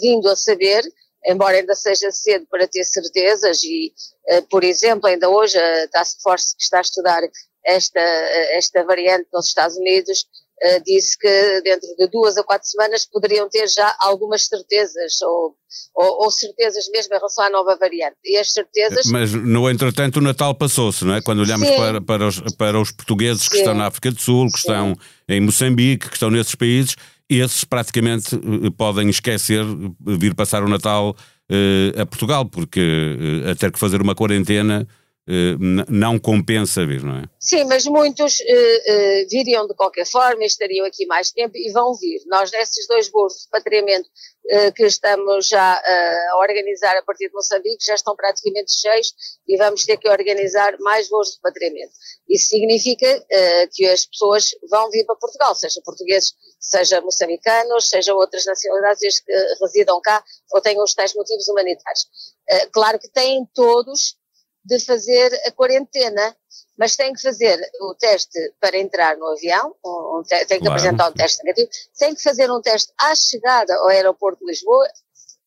vindo 0.00 0.28
a 0.28 0.34
saber 0.34 0.82
embora 1.26 1.56
ainda 1.56 1.74
seja 1.74 2.10
cedo 2.10 2.46
para 2.50 2.66
ter 2.66 2.84
certezas 2.84 3.62
e, 3.62 3.92
uh, 4.30 4.42
por 4.48 4.64
exemplo, 4.64 5.08
ainda 5.08 5.28
hoje 5.28 5.58
a 5.58 5.88
Task 5.88 6.20
Force 6.22 6.56
que 6.56 6.62
está 6.62 6.78
a 6.78 6.82
estudar 6.82 7.22
esta, 7.64 8.00
esta 8.00 8.84
variante 8.84 9.28
nos 9.32 9.46
Estados 9.46 9.76
Unidos 9.76 10.26
uh, 10.62 10.82
disse 10.84 11.16
que 11.18 11.60
dentro 11.62 11.88
de 11.96 12.08
duas 12.08 12.36
a 12.36 12.42
quatro 12.42 12.68
semanas 12.68 13.06
poderiam 13.06 13.48
ter 13.48 13.68
já 13.68 13.94
algumas 14.00 14.46
certezas 14.46 15.20
ou, 15.22 15.54
ou, 15.94 16.24
ou, 16.24 16.30
certezas 16.30 16.88
mesmo 16.90 17.14
em 17.14 17.18
relação 17.18 17.44
à 17.44 17.50
nova 17.50 17.76
variante. 17.76 18.16
E 18.24 18.36
as 18.36 18.52
certezas... 18.52 19.06
Mas, 19.06 19.32
no 19.32 19.68
entretanto, 19.70 20.16
o 20.16 20.22
Natal 20.22 20.54
passou-se, 20.54 21.04
não 21.04 21.14
é? 21.14 21.22
Quando 21.22 21.40
olhamos 21.40 21.68
para, 21.70 22.00
para, 22.00 22.26
os, 22.26 22.40
para 22.56 22.80
os 22.80 22.90
portugueses 22.90 23.44
Sim. 23.44 23.50
que 23.50 23.56
estão 23.58 23.74
na 23.74 23.86
África 23.86 24.10
do 24.10 24.20
Sul, 24.20 24.46
que 24.46 24.60
Sim. 24.60 24.68
estão 24.68 24.96
em 25.28 25.40
Moçambique, 25.40 26.08
que 26.08 26.14
estão 26.14 26.30
nesses 26.30 26.54
países, 26.54 26.96
esses 27.40 27.64
praticamente 27.64 28.34
eh, 28.34 28.70
podem 28.76 29.08
esquecer 29.08 29.64
vir 30.00 30.34
passar 30.34 30.62
o 30.62 30.68
Natal 30.68 31.10
uh, 31.10 32.00
a 32.00 32.06
Portugal, 32.06 32.46
porque 32.46 32.80
uh, 32.80 33.50
a 33.50 33.54
ter 33.54 33.70
que 33.70 33.78
fazer 33.78 34.00
uma 34.00 34.14
quarentena 34.14 34.86
uh, 35.28 35.84
não 35.88 36.18
compensa 36.18 36.86
vir, 36.86 37.02
não 37.02 37.18
é? 37.18 37.24
Sim, 37.38 37.64
mas 37.64 37.84
muitos 37.86 38.38
viriam 39.30 39.66
de 39.66 39.74
qualquer 39.74 40.06
forma, 40.06 40.44
estariam 40.44 40.86
aqui 40.86 41.06
mais 41.06 41.30
tempo 41.30 41.56
e 41.56 41.70
vão 41.72 41.94
vir. 41.94 42.20
Nós, 42.26 42.50
nesses 42.50 42.86
dois 42.86 43.10
voos 43.10 43.32
de 43.34 43.44
repatriamento 43.44 44.08
que 44.74 44.84
estamos 44.84 45.48
já 45.48 45.80
a 46.32 46.36
organizar 46.38 46.96
a 46.96 47.02
partir 47.02 47.28
de 47.28 47.34
Moçambique, 47.34 47.84
já 47.84 47.94
estão 47.94 48.16
praticamente 48.16 48.72
cheios 48.72 49.14
e 49.46 49.56
vamos 49.56 49.84
ter 49.84 49.96
que 49.96 50.08
organizar 50.08 50.76
mais 50.80 51.08
voos 51.08 51.30
de 51.30 51.36
repatriamento. 51.36 51.92
Isso 52.28 52.48
significa 52.48 53.24
que 53.72 53.86
as 53.86 54.04
pessoas 54.06 54.50
vão 54.68 54.90
vir 54.90 55.04
para 55.06 55.16
Portugal, 55.16 55.54
seja 55.54 55.80
portugueses 55.84 56.34
seja 56.62 57.00
moçambicanos, 57.00 57.88
seja 57.88 58.14
outras 58.14 58.46
nacionalidades 58.46 59.20
que 59.20 59.32
residam 59.60 60.00
cá 60.00 60.22
ou 60.52 60.60
tenham 60.60 60.84
os 60.84 60.94
tais 60.94 61.12
motivos 61.12 61.48
humanitários. 61.48 62.06
Eh, 62.48 62.66
claro 62.66 63.00
que 63.00 63.08
têm 63.08 63.44
todos 63.52 64.16
de 64.64 64.78
fazer 64.80 65.30
a 65.46 65.50
quarentena, 65.52 66.36
mas 66.78 66.96
têm 66.96 67.12
que 67.12 67.20
fazer 67.20 67.58
o 67.80 67.94
teste 67.94 68.38
para 68.60 68.78
entrar 68.78 69.16
no 69.16 69.26
avião, 69.26 69.74
um, 69.84 70.22
têm 70.26 70.46
que 70.46 70.58
claro. 70.58 70.72
apresentar 70.72 71.10
um 71.10 71.12
teste 71.12 71.44
negativo, 71.44 71.68
têm 71.98 72.14
que 72.14 72.22
fazer 72.22 72.50
um 72.50 72.60
teste 72.60 72.92
à 73.00 73.14
chegada 73.14 73.74
ao 73.74 73.88
aeroporto 73.88 74.44
de 74.44 74.50
Lisboa 74.50 74.86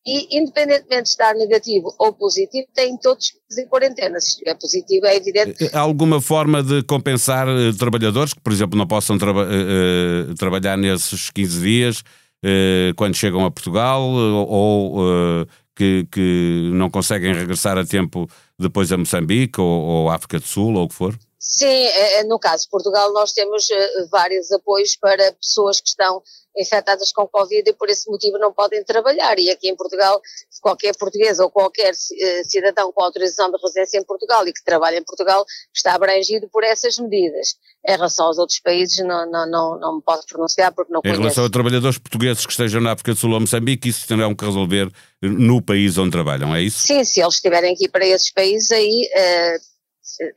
e, 0.06 0.38
independentemente 0.38 1.02
de 1.02 1.08
estar 1.08 1.34
negativo 1.34 1.92
ou 1.98 2.12
positivo, 2.12 2.68
têm 2.72 2.96
todos 2.96 3.30
que 3.30 3.38
fazer 3.48 3.66
quarentena. 3.66 4.20
Se 4.20 4.28
estiver 4.28 4.54
positivo, 4.54 5.04
é 5.06 5.16
evidente. 5.16 5.68
Há 5.72 5.80
alguma 5.80 6.20
forma 6.20 6.62
de 6.62 6.82
compensar 6.84 7.48
uh, 7.48 7.76
trabalhadores 7.76 8.32
que, 8.32 8.40
por 8.40 8.52
exemplo, 8.52 8.78
não 8.78 8.86
possam 8.86 9.18
traba 9.18 9.44
uh, 9.44 10.34
trabalhar 10.36 10.76
nesses 10.76 11.28
15 11.30 11.60
dias 11.60 12.00
uh, 12.44 12.94
quando 12.96 13.16
chegam 13.16 13.44
a 13.44 13.50
Portugal 13.50 14.00
ou 14.00 15.46
que, 15.76 16.08
que, 16.10 16.70
não 16.72 16.90
conseguem 16.90 17.34
regressar 17.34 17.78
a 17.78 17.84
tempo 17.84 18.28
depois 18.58 18.90
a 18.90 18.96
Moçambique 18.96 19.60
ou, 19.60 19.66
ou 19.66 20.10
África 20.10 20.40
do 20.40 20.46
Sul 20.46 20.74
ou 20.74 20.84
o 20.84 20.88
que 20.88 20.94
for? 20.94 21.14
Sim, 21.48 21.66
é, 21.66 22.20
é, 22.20 22.24
no 22.24 22.38
caso 22.38 22.64
de 22.64 22.70
Portugal 22.70 23.12
nós 23.12 23.32
temos 23.32 23.68
vários 24.10 24.50
apoios 24.50 24.96
para 24.96 25.32
pessoas 25.32 25.80
que 25.80 25.88
estão 25.88 26.22
infectadas 26.56 27.12
com 27.12 27.28
Covid 27.28 27.68
e 27.68 27.72
por 27.72 27.88
esse 27.88 28.10
motivo 28.10 28.38
não 28.38 28.52
podem 28.52 28.82
trabalhar. 28.82 29.38
E 29.38 29.50
aqui 29.50 29.68
em 29.68 29.76
Portugal, 29.76 30.20
qualquer 30.60 30.96
português 30.96 31.38
ou 31.38 31.50
qualquer 31.50 31.92
eh, 31.92 32.44
cidadão 32.44 32.90
com 32.92 33.02
autorização 33.02 33.50
de 33.50 33.58
residência 33.62 33.98
em 33.98 34.04
Portugal 34.04 34.46
e 34.48 34.52
que 34.52 34.64
trabalha 34.64 34.96
em 34.96 35.04
Portugal 35.04 35.44
está 35.74 35.94
abrangido 35.94 36.48
por 36.48 36.64
essas 36.64 36.98
medidas. 36.98 37.56
Em 37.86 37.92
relação 37.92 38.26
aos 38.26 38.38
outros 38.38 38.58
países, 38.58 38.98
não, 39.04 39.30
não, 39.30 39.48
não, 39.48 39.78
não 39.78 39.96
me 39.96 40.02
posso 40.02 40.26
pronunciar 40.26 40.72
porque 40.72 40.92
não 40.92 41.00
Em 41.00 41.02
conheço. 41.02 41.20
relação 41.20 41.44
a 41.44 41.50
trabalhadores 41.50 41.98
portugueses 41.98 42.44
que 42.44 42.52
estejam 42.52 42.80
na 42.80 42.92
África 42.92 43.12
do 43.12 43.20
Sul 43.20 43.32
ou 43.32 43.40
Moçambique, 43.40 43.88
isso 43.88 44.06
terão 44.08 44.34
que 44.34 44.44
resolver 44.44 44.90
no 45.22 45.62
país 45.62 45.96
onde 45.98 46.10
trabalham, 46.10 46.54
é 46.54 46.62
isso? 46.62 46.78
Sim, 46.78 47.04
se 47.04 47.20
eles 47.20 47.34
estiverem 47.34 47.72
aqui 47.72 47.88
para 47.88 48.06
esses 48.06 48.32
países, 48.32 48.70
aí. 48.72 49.08
Uh, 49.14 49.75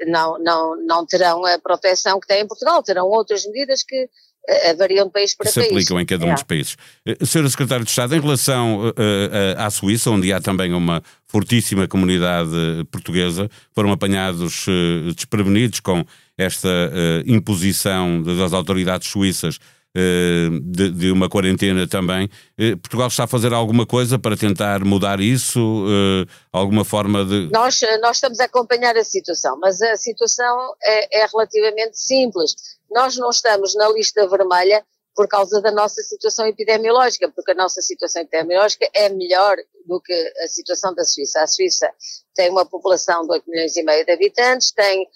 não, 0.07 0.38
não, 0.39 0.75
não 0.85 1.05
terão 1.05 1.45
a 1.45 1.59
proteção 1.59 2.19
que 2.19 2.27
têm 2.27 2.41
em 2.41 2.47
Portugal, 2.47 2.81
terão 2.83 3.07
outras 3.07 3.45
medidas 3.45 3.83
que 3.83 4.09
variam 4.77 5.05
de 5.05 5.11
país 5.11 5.35
para 5.35 5.45
que 5.45 5.51
se 5.51 5.59
país. 5.59 5.69
se 5.69 5.75
aplicam 5.75 5.99
em 5.99 6.05
cada 6.05 6.25
um 6.25 6.29
é. 6.29 6.33
dos 6.33 6.43
países. 6.43 6.77
Eh, 7.05 7.23
Senhora 7.23 7.49
Secretária 7.49 7.83
de 7.83 7.89
Estado, 7.89 8.15
em 8.15 8.19
relação 8.19 8.88
uh, 8.88 8.93
à 9.57 9.69
Suíça, 9.69 10.09
onde 10.09 10.33
há 10.33 10.41
também 10.41 10.73
uma 10.73 11.03
fortíssima 11.27 11.88
comunidade 11.88 12.49
portuguesa, 12.91 13.49
foram 13.75 13.91
apanhados 13.91 14.65
uh, 14.67 15.13
desprevenidos 15.13 15.79
com 15.81 16.03
esta 16.38 16.67
uh, 16.67 17.29
imposição 17.29 18.23
das 18.23 18.53
autoridades 18.53 19.07
suíças 19.09 19.59
de, 19.96 20.91
de, 20.91 21.12
uma 21.12 21.27
quarentena 21.27 21.88
também. 21.88 22.29
Portugal 22.81 23.08
está 23.08 23.24
a 23.24 23.27
fazer 23.27 23.53
alguma 23.53 23.86
coisa 23.86 24.19
para 24.19 24.38
tentar 24.38 24.84
mudar 24.86 25.19
isso? 25.19 25.86
Alguma 26.51 26.86
forma 26.86 27.25
de. 27.25 27.50
Nós, 27.51 27.81
nós 28.01 28.17
estamos 28.17 28.39
a 28.39 28.46
acompanhar 28.46 28.96
a 28.96 29.03
situação, 29.03 29.58
mas 29.60 29.81
a 29.81 29.98
situação 29.98 30.74
é, 30.84 31.24
é 31.24 31.25
relativamente 31.25 31.98
simples 32.00 32.55
nós 32.91 33.15
não 33.17 33.29
estamos 33.29 33.75
na 33.75 33.88
lista 33.89 34.27
vermelha 34.27 34.84
por 35.15 35.27
causa 35.27 35.62
da 35.62 35.72
nossa 35.72 36.01
situação 36.01 36.48
epidemiológica, 36.48 37.29
porque 37.29 37.51
a 37.51 37.55
nossa 37.55 37.81
situação 37.81 38.22
epidemiológica 38.22 38.89
é 38.93 39.10
melhor 39.10 39.58
do 39.86 40.00
que 40.01 40.13
a 40.43 40.48
situação 40.48 40.93
da 40.93 41.03
Suíça. 41.03 41.41
A 41.41 41.48
Suíça 41.48 41.91
tem 42.34 42.50
uma 42.50 42.65
população 42.65 43.24
de 43.24 43.31
8 43.34 43.50
milhões 43.50 43.75
e 43.75 43.84
meio 43.84 44.05
de 44.05 44.12
habitantes, 44.12 44.72
tem 44.72 45.08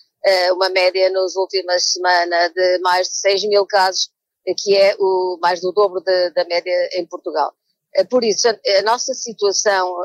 uma 0.51 0.69
média 0.69 1.09
nas 1.09 1.35
últimas 1.35 1.83
semanas 1.83 2.51
de 2.53 2.79
mais 2.79 3.07
de 3.07 3.15
6 3.17 3.45
mil 3.45 3.65
casos, 3.65 4.09
que 4.57 4.75
é 4.75 4.95
o 4.99 5.37
mais 5.41 5.61
do 5.61 5.71
dobro 5.71 6.01
da 6.01 6.45
média 6.45 6.89
em 6.93 7.05
Portugal. 7.05 7.53
Por 8.09 8.23
isso, 8.23 8.47
a, 8.49 8.81
nossa 8.83 9.13
situação 9.13 9.95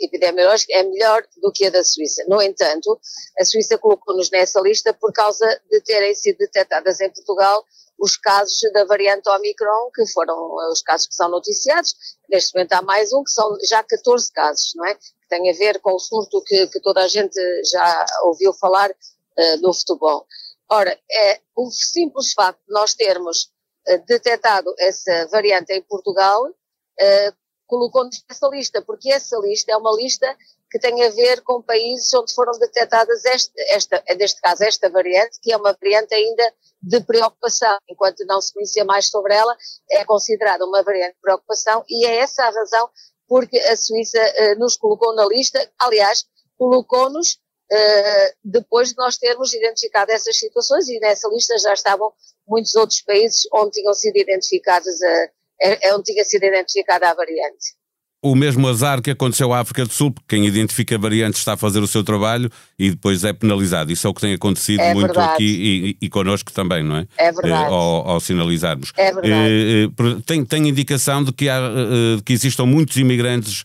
epidemiológica 0.00 0.72
é 0.74 0.82
melhor 0.82 1.24
do 1.40 1.50
que 1.52 1.66
a 1.66 1.70
da 1.70 1.82
Suíça. 1.82 2.24
No 2.28 2.42
entanto, 2.42 3.00
a 3.38 3.44
Suíça 3.44 3.78
colocou-nos 3.78 4.30
nessa 4.30 4.60
lista 4.60 4.92
por 4.92 5.12
causa 5.12 5.46
de 5.70 5.80
terem 5.80 6.14
sido 6.14 6.38
detectadas 6.38 7.00
em 7.00 7.10
Portugal 7.10 7.64
os 7.98 8.16
casos 8.16 8.60
da 8.72 8.84
variante 8.84 9.28
Omicron, 9.28 9.90
que 9.94 10.04
foram 10.08 10.56
os 10.72 10.82
casos 10.82 11.06
que 11.06 11.14
são 11.14 11.28
noticiados. 11.28 11.94
Neste 12.28 12.52
momento 12.52 12.72
há 12.72 12.82
mais 12.82 13.12
um, 13.12 13.22
que 13.22 13.30
são 13.30 13.56
já 13.68 13.82
14 13.82 14.32
casos, 14.32 14.72
não 14.74 14.84
é? 14.86 14.94
Que 14.94 15.28
tem 15.28 15.48
a 15.48 15.54
ver 15.54 15.80
com 15.80 15.94
o 15.94 16.00
surto 16.00 16.42
que, 16.42 16.66
que 16.66 16.80
toda 16.80 17.00
a 17.00 17.06
gente 17.06 17.38
já 17.64 18.06
ouviu 18.24 18.52
falar 18.54 18.90
uh, 18.90 19.56
no 19.60 19.72
futebol. 19.72 20.26
Ora, 20.70 20.98
é 21.10 21.40
o 21.56 21.70
simples 21.70 22.32
facto 22.32 22.60
de 22.66 22.72
nós 22.72 22.94
termos 22.94 23.50
uh, 23.88 24.04
detectado 24.06 24.74
essa 24.78 25.26
variante 25.28 25.72
em 25.72 25.82
Portugal 25.82 26.46
uh, 26.46 27.36
colocou-nos 27.66 28.22
nessa 28.28 28.48
lista, 28.48 28.82
porque 28.82 29.10
essa 29.10 29.36
lista 29.38 29.72
é 29.72 29.76
uma 29.76 29.94
lista 29.96 30.36
que 30.70 30.78
tem 30.78 31.04
a 31.04 31.10
ver 31.10 31.42
com 31.42 31.62
países 31.62 32.12
onde 32.14 32.34
foram 32.34 32.58
detectadas 32.58 33.24
esta, 33.24 33.52
esta, 33.68 34.04
neste 34.18 34.40
caso 34.40 34.64
esta 34.64 34.90
variante, 34.90 35.38
que 35.40 35.52
é 35.52 35.56
uma 35.56 35.72
variante 35.72 36.14
ainda 36.14 36.54
de 36.82 37.00
preocupação, 37.00 37.78
enquanto 37.88 38.24
não 38.26 38.40
se 38.40 38.52
conhecia 38.52 38.84
mais 38.84 39.08
sobre 39.08 39.34
ela, 39.34 39.56
é 39.90 40.04
considerada 40.04 40.64
uma 40.66 40.82
variante 40.82 41.14
de 41.14 41.20
preocupação 41.20 41.84
e 41.88 42.06
é 42.06 42.16
essa 42.16 42.44
a 42.44 42.50
razão 42.50 42.90
porque 43.28 43.58
a 43.58 43.76
Suíça 43.76 44.18
uh, 44.18 44.58
nos 44.58 44.76
colocou 44.76 45.14
na 45.14 45.26
lista, 45.26 45.70
aliás, 45.78 46.26
colocou-nos 46.58 47.38
uh, 47.72 48.36
depois 48.44 48.90
de 48.90 48.96
nós 48.96 49.16
termos 49.16 49.52
identificado 49.54 50.12
essas 50.12 50.36
situações 50.36 50.88
e 50.88 51.00
nessa 51.00 51.28
lista 51.28 51.56
já 51.58 51.72
estavam 51.72 52.12
muitos 52.46 52.74
outros 52.74 53.00
países 53.00 53.48
onde 53.52 53.72
tinham 53.72 53.94
sido 53.94 54.16
identificadas 54.16 55.00
a, 55.02 55.28
é 55.60 55.94
onde 55.94 56.12
tinha 56.12 56.24
sido 56.24 56.44
identificada 56.44 57.08
a 57.08 57.14
variante. 57.14 57.76
O 58.24 58.36
mesmo 58.36 58.68
azar 58.68 59.02
que 59.02 59.10
aconteceu 59.10 59.52
à 59.52 59.58
África 59.58 59.84
do 59.84 59.92
Sul, 59.92 60.12
porque 60.12 60.36
quem 60.36 60.46
identifica 60.46 60.96
variantes 60.96 61.40
está 61.40 61.54
a 61.54 61.56
fazer 61.56 61.80
o 61.80 61.88
seu 61.88 62.04
trabalho 62.04 62.48
e 62.78 62.90
depois 62.90 63.24
é 63.24 63.32
penalizado. 63.32 63.90
Isso 63.90 64.06
é 64.06 64.10
o 64.10 64.14
que 64.14 64.20
tem 64.20 64.32
acontecido 64.32 64.80
é 64.80 64.94
muito 64.94 65.08
verdade. 65.08 65.32
aqui 65.32 65.96
e, 66.00 66.06
e 66.06 66.08
connosco 66.08 66.52
também, 66.52 66.84
não 66.84 66.98
é? 66.98 67.06
É 67.18 67.32
verdade. 67.32 67.70
Uh, 67.70 67.74
ao, 67.74 68.10
ao, 68.10 68.20
sinalizarmos. 68.20 68.92
É 68.96 69.12
verdade. 69.12 69.92
Uh, 70.00 70.22
tem, 70.22 70.44
tem 70.44 70.68
indicação 70.68 71.24
de 71.24 71.32
que, 71.32 71.48
há, 71.48 71.58
uh, 71.60 72.22
que 72.22 72.32
existam 72.32 72.64
muitos 72.64 72.96
imigrantes 72.96 73.64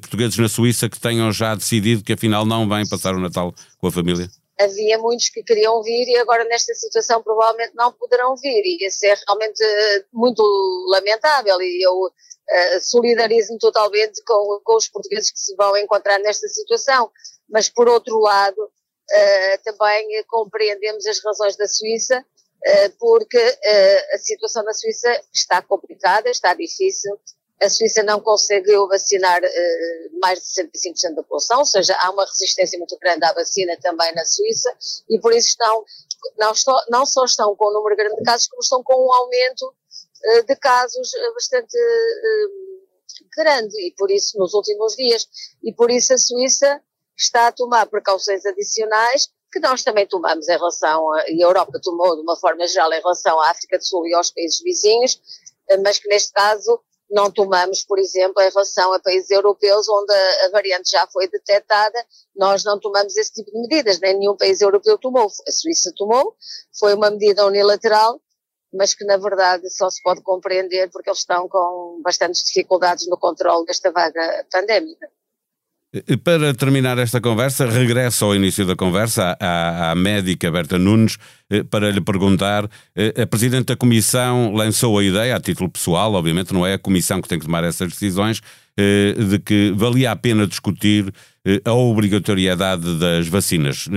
portugueses 0.00 0.36
na 0.36 0.48
Suíça 0.48 0.88
que 0.88 0.98
tenham 0.98 1.30
já 1.30 1.54
decidido 1.54 2.02
que 2.02 2.12
afinal 2.12 2.44
não 2.44 2.68
vêm 2.68 2.88
passar 2.88 3.14
o 3.14 3.20
Natal 3.20 3.54
com 3.78 3.86
a 3.86 3.92
família? 3.92 4.28
havia 4.60 4.98
muitos 4.98 5.30
que 5.30 5.42
queriam 5.42 5.82
vir 5.82 6.06
e 6.06 6.18
agora 6.18 6.44
nesta 6.44 6.74
situação 6.74 7.22
provavelmente 7.22 7.72
não 7.74 7.92
poderão 7.92 8.36
vir 8.36 8.62
e 8.64 8.86
isso 8.86 9.06
é 9.06 9.14
realmente 9.26 9.62
eh, 9.62 10.04
muito 10.12 10.42
lamentável 10.88 11.60
e 11.62 11.82
eu 11.82 12.12
uh, 12.50 12.80
solidarizo-me 12.80 13.58
totalmente 13.58 14.22
com, 14.24 14.60
com 14.64 14.76
os 14.76 14.88
portugueses 14.88 15.30
que 15.30 15.38
se 15.38 15.54
vão 15.54 15.76
encontrar 15.76 16.18
nesta 16.18 16.48
situação, 16.48 17.10
mas 17.48 17.68
por 17.68 17.88
outro 17.88 18.18
lado 18.18 18.58
uh, 18.60 19.62
também 19.64 20.24
compreendemos 20.28 21.06
as 21.06 21.22
razões 21.24 21.56
da 21.56 21.66
Suíça 21.66 22.18
uh, 22.18 22.96
porque 22.98 23.38
a 24.12 24.18
situação 24.18 24.62
na 24.64 24.74
Suíça 24.74 25.08
está 25.32 25.62
complicada, 25.62 26.28
está 26.30 26.54
difícil, 26.54 27.18
a 27.62 27.68
Suíça 27.68 28.02
não 28.02 28.20
conseguiu 28.20 28.88
vacinar 28.88 29.42
mais 30.22 30.38
de 30.38 30.62
65% 30.62 31.14
da 31.14 31.22
população, 31.22 31.58
ou 31.58 31.66
seja, 31.66 31.94
há 32.00 32.10
uma 32.10 32.24
resistência 32.24 32.78
muito 32.78 32.96
grande 32.98 33.22
à 33.26 33.34
vacina 33.34 33.76
também 33.82 34.14
na 34.14 34.24
Suíça 34.24 34.74
e 35.10 35.20
por 35.20 35.30
isso 35.34 35.48
estão, 35.48 35.84
não, 36.38 36.54
só, 36.54 36.84
não 36.88 37.04
só 37.04 37.22
estão 37.26 37.54
com 37.54 37.68
um 37.68 37.72
número 37.74 37.96
grande 37.96 38.16
de 38.16 38.22
casos, 38.22 38.48
como 38.48 38.62
estão 38.62 38.82
com 38.82 39.06
um 39.06 39.12
aumento 39.12 39.74
de 40.46 40.56
casos 40.56 41.14
eh, 41.14 41.32
bastante 41.32 41.76
uh, 41.76 42.80
grande 43.36 43.80
e 43.86 43.94
por 43.96 44.10
isso 44.10 44.38
nos 44.38 44.54
últimos 44.54 44.94
dias. 44.94 45.26
E 45.62 45.72
por 45.72 45.90
isso 45.90 46.12
a 46.12 46.18
Suíça 46.18 46.82
está 47.16 47.48
a 47.48 47.52
tomar 47.52 47.86
precauções 47.86 48.44
adicionais 48.46 49.28
que 49.52 49.60
nós 49.60 49.82
também 49.82 50.06
tomamos 50.06 50.48
em 50.48 50.56
relação, 50.56 51.12
a, 51.12 51.28
e 51.28 51.42
a 51.42 51.46
Europa 51.46 51.80
tomou 51.82 52.14
de 52.14 52.22
uma 52.22 52.36
forma 52.36 52.66
geral 52.68 52.92
em 52.92 53.00
relação 53.00 53.40
à 53.40 53.50
África 53.50 53.78
do 53.78 53.84
Sul 53.84 54.06
e 54.06 54.14
aos 54.14 54.30
países 54.30 54.60
vizinhos, 54.60 55.20
mas 55.82 55.98
que 55.98 56.08
neste 56.08 56.32
caso 56.32 56.80
não 57.10 57.30
tomamos, 57.30 57.82
por 57.82 57.98
exemplo, 57.98 58.40
em 58.40 58.48
relação 58.48 58.92
a 58.92 59.00
países 59.00 59.30
europeus 59.30 59.88
onde 59.88 60.14
a 60.14 60.50
variante 60.50 60.92
já 60.92 61.06
foi 61.08 61.28
detectada, 61.28 62.06
nós 62.36 62.62
não 62.62 62.78
tomamos 62.78 63.16
esse 63.16 63.32
tipo 63.32 63.50
de 63.50 63.60
medidas, 63.60 63.98
nem 63.98 64.16
nenhum 64.16 64.36
país 64.36 64.60
europeu 64.60 64.96
tomou. 64.96 65.26
A 65.26 65.50
Suíça 65.50 65.92
tomou, 65.96 66.36
foi 66.78 66.94
uma 66.94 67.10
medida 67.10 67.44
unilateral, 67.44 68.20
mas 68.72 68.94
que 68.94 69.04
na 69.04 69.16
verdade 69.16 69.68
só 69.70 69.90
se 69.90 70.02
pode 70.02 70.22
compreender 70.22 70.90
porque 70.90 71.10
eles 71.10 71.20
estão 71.20 71.48
com 71.48 72.00
bastantes 72.02 72.42
dificuldades 72.44 73.08
no 73.08 73.18
controle 73.18 73.66
desta 73.66 73.90
vaga 73.90 74.44
pandémica. 74.50 75.08
Para 76.22 76.54
terminar 76.54 76.98
esta 76.98 77.20
conversa, 77.20 77.66
regresso 77.66 78.24
ao 78.24 78.36
início 78.36 78.64
da 78.64 78.76
conversa 78.76 79.36
à, 79.40 79.90
à, 79.90 79.94
médica 79.96 80.48
Berta 80.48 80.78
Nunes 80.78 81.18
eh, 81.50 81.64
para 81.64 81.90
lhe 81.90 82.00
perguntar. 82.00 82.70
Eh, 82.94 83.22
a 83.22 83.26
Presidente 83.26 83.66
da 83.66 83.76
Comissão 83.76 84.54
lançou 84.54 84.96
a 84.96 85.02
ideia, 85.02 85.34
a 85.34 85.40
título 85.40 85.68
pessoal, 85.68 86.14
obviamente 86.14 86.54
não 86.54 86.64
é 86.64 86.74
a 86.74 86.78
Comissão 86.78 87.20
que 87.20 87.28
tem 87.28 87.40
que 87.40 87.44
tomar 87.44 87.64
essas 87.64 87.88
decisões, 87.90 88.40
eh, 88.76 89.14
de 89.18 89.40
que 89.40 89.72
valia 89.72 90.12
a 90.12 90.16
pena 90.16 90.46
discutir 90.46 91.12
a 91.64 91.72
obrigatoriedade 91.72 92.98
das 93.00 93.26
vacinas 93.26 93.88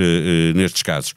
nestes 0.55 0.81
casos. 0.81 1.13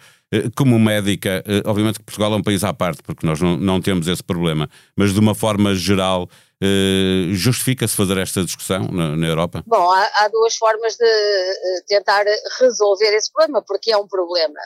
Como 0.57 0.79
médica, 0.79 1.45
obviamente 1.65 2.01
que 2.01 2.05
Portugal 2.05 2.33
é 2.33 2.37
um 2.37 2.43
país 2.43 2.65
à 2.65 2.75
parte, 2.75 3.03
porque 3.03 3.25
nós 3.25 3.41
não, 3.41 3.57
não 3.57 3.81
temos 3.81 4.09
esse 4.09 4.23
problema, 4.23 4.69
mas 4.97 5.13
de 5.13 5.21
uma 5.21 5.35
forma 5.35 5.75
geral, 5.75 6.29
Uh, 6.57 7.35
Justifica-se 7.35 7.95
fazer 7.95 8.17
esta 8.17 8.43
discussão 8.43 8.89
na, 8.91 9.15
na 9.15 9.27
Europa? 9.27 9.63
Bom, 9.67 9.91
há, 9.91 10.11
há, 10.15 10.29
duas 10.29 10.57
formas 10.57 10.97
de 10.97 11.85
tentar 11.87 12.25
resolver 12.59 13.15
esse 13.15 13.31
problema, 13.31 13.63
porque 13.63 13.93
é 13.93 13.97
um 13.99 14.09
problema. 14.09 14.59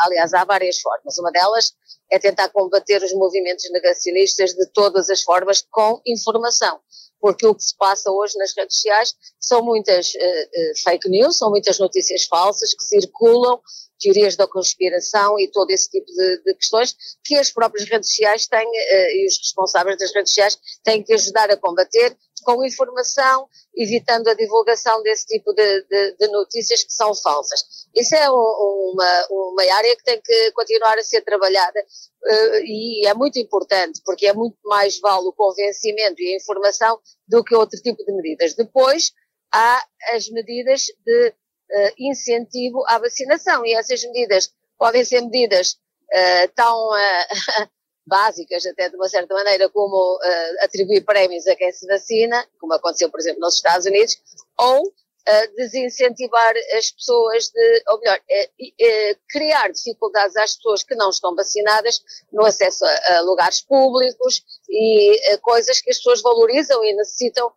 Aliás, 0.00 0.34
há 0.34 0.44
várias 0.44 0.78
formas. 0.78 1.16
Uma 1.16 1.32
delas 1.32 1.72
é 2.10 2.18
tentar 2.18 2.50
combater 2.50 3.02
os 3.02 3.14
movimentos 3.14 3.64
negacionistas 3.72 4.52
de 4.52 4.66
todas 4.74 5.08
as 5.08 5.22
formas 5.22 5.66
com 5.70 6.02
informação. 6.06 6.80
Porque 7.22 7.46
o 7.46 7.54
que 7.54 7.62
se 7.62 7.76
passa 7.78 8.10
hoje 8.10 8.36
nas 8.36 8.52
redes 8.54 8.74
sociais 8.74 9.14
são 9.40 9.64
muitas 9.64 10.08
uh, 10.08 10.82
fake 10.82 11.08
news, 11.08 11.38
são 11.38 11.50
muitas 11.50 11.78
notícias 11.78 12.24
falsas 12.24 12.74
que 12.74 12.82
circulam 12.82 13.60
teorias 14.00 14.34
da 14.34 14.48
conspiração 14.48 15.38
e 15.38 15.48
todo 15.48 15.70
esse 15.70 15.88
tipo 15.88 16.06
de, 16.06 16.42
de 16.42 16.54
questões 16.54 16.96
que 17.24 17.36
as 17.36 17.50
próprias 17.50 17.88
redes 17.88 18.08
sociais 18.08 18.48
têm 18.48 18.66
uh, 18.66 19.10
e 19.14 19.26
os 19.28 19.38
responsáveis 19.38 19.96
das 19.98 20.12
redes 20.12 20.32
sociais 20.32 20.58
têm 20.82 21.02
que 21.02 21.14
ajudar 21.14 21.48
a 21.48 21.56
combater 21.56 22.16
com 22.42 22.64
informação, 22.64 23.48
evitando 23.74 24.28
a 24.28 24.34
divulgação 24.34 25.02
desse 25.02 25.26
tipo 25.26 25.52
de, 25.52 25.82
de, 25.84 26.16
de 26.16 26.28
notícias 26.28 26.84
que 26.84 26.92
são 26.92 27.14
falsas. 27.14 27.86
Isso 27.94 28.14
é 28.14 28.30
um, 28.30 28.92
uma, 28.92 29.26
uma 29.30 29.74
área 29.74 29.96
que 29.96 30.04
tem 30.04 30.20
que 30.20 30.52
continuar 30.52 30.98
a 30.98 31.02
ser 31.02 31.22
trabalhada 31.22 31.80
uh, 31.80 32.56
e 32.64 33.06
é 33.06 33.14
muito 33.14 33.38
importante, 33.38 34.00
porque 34.04 34.26
é 34.26 34.32
muito 34.32 34.56
mais 34.64 34.98
vale 35.00 35.26
o 35.26 35.32
convencimento 35.32 36.20
e 36.20 36.32
a 36.32 36.36
informação 36.36 36.98
do 37.28 37.42
que 37.44 37.54
outro 37.54 37.80
tipo 37.80 38.04
de 38.04 38.12
medidas. 38.12 38.54
Depois, 38.54 39.12
há 39.52 39.84
as 40.12 40.28
medidas 40.28 40.86
de 41.04 41.28
uh, 41.28 41.94
incentivo 41.98 42.84
à 42.86 42.98
vacinação 42.98 43.64
e 43.64 43.74
essas 43.74 44.02
medidas 44.04 44.52
podem 44.78 45.04
ser 45.04 45.20
medidas 45.20 45.72
uh, 45.72 46.52
tão 46.54 46.90
básicas, 48.06 48.66
até 48.66 48.88
de 48.88 48.96
uma 48.96 49.08
certa 49.08 49.34
maneira, 49.34 49.68
como 49.68 50.18
atribuir 50.60 51.04
prémios 51.04 51.46
a 51.46 51.56
quem 51.56 51.72
se 51.72 51.86
vacina, 51.86 52.46
como 52.60 52.74
aconteceu, 52.74 53.10
por 53.10 53.20
exemplo, 53.20 53.40
nos 53.40 53.54
Estados 53.54 53.86
Unidos, 53.86 54.18
ou 54.58 54.92
desincentivar 55.56 56.52
as 56.76 56.90
pessoas 56.90 57.48
de, 57.48 57.82
ou 57.88 58.00
melhor, 58.00 58.20
criar 59.28 59.70
dificuldades 59.70 60.36
às 60.36 60.56
pessoas 60.56 60.82
que 60.82 60.96
não 60.96 61.10
estão 61.10 61.34
vacinadas 61.36 62.02
no 62.32 62.44
acesso 62.44 62.84
a, 62.84 63.18
a 63.18 63.20
lugares 63.20 63.60
públicos 63.60 64.42
e 64.68 65.38
coisas 65.40 65.80
que 65.80 65.90
as 65.90 65.98
pessoas 65.98 66.22
valorizam 66.22 66.82
e 66.84 66.92
necessitam 66.94 67.52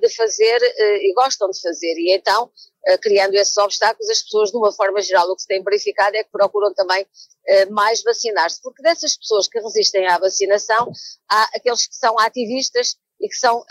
de 0.00 0.08
fazer 0.14 0.58
e 1.00 1.14
gostam 1.14 1.50
de 1.50 1.60
fazer. 1.60 1.94
E 1.96 2.14
então 2.14 2.50
eh, 2.84 2.98
criando 2.98 3.34
esses 3.34 3.56
obstáculos, 3.58 4.10
as 4.10 4.22
pessoas, 4.22 4.50
de 4.50 4.56
uma 4.56 4.72
forma 4.72 5.00
geral, 5.00 5.30
o 5.30 5.36
que 5.36 5.42
se 5.42 5.48
tem 5.48 5.62
verificado 5.62 6.16
é 6.16 6.24
que 6.24 6.30
procuram 6.32 6.74
também 6.74 7.06
eh, 7.46 7.66
mais 7.66 8.02
vacinar-se, 8.02 8.60
porque 8.60 8.82
dessas 8.82 9.16
pessoas 9.16 9.46
que 9.46 9.60
resistem 9.60 10.08
à 10.08 10.18
vacinação, 10.18 10.90
há 11.30 11.44
aqueles 11.54 11.86
que 11.86 11.94
são 11.94 12.18
ativistas 12.18 12.96
e 13.20 13.28
que 13.28 13.36
são 13.36 13.64